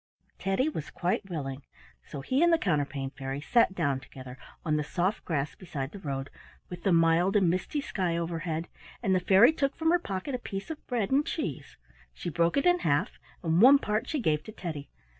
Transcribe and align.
Teddy 0.39 0.67
was 0.67 0.89
quite 0.89 1.29
willing, 1.29 1.61
so 2.03 2.21
he 2.21 2.41
and 2.41 2.51
the 2.51 2.57
Counterpane 2.57 3.11
Fairy 3.11 3.39
sat 3.39 3.75
down 3.75 3.99
together 3.99 4.35
on 4.65 4.75
the 4.75 4.83
soft 4.83 5.23
grass 5.25 5.53
beside 5.53 5.91
the 5.91 5.99
road, 5.99 6.31
with 6.71 6.81
the 6.81 6.91
mild 6.91 7.35
and 7.35 7.51
misty 7.51 7.81
sky 7.81 8.17
overhead, 8.17 8.67
and 9.03 9.13
the 9.13 9.19
fairy 9.19 9.53
took 9.53 9.75
from 9.75 9.91
her 9.91 9.99
pocket 9.99 10.33
a 10.33 10.39
piece 10.39 10.71
of 10.71 10.87
bread 10.87 11.11
and 11.11 11.27
cheese; 11.27 11.77
she 12.15 12.29
broke 12.31 12.57
it 12.57 12.65
in 12.65 12.79
half 12.79 13.19
and 13.43 13.61
one 13.61 13.77
part 13.77 14.09
she 14.09 14.19
gave 14.19 14.43
to 14.43 14.51
Teddy. 14.51 14.89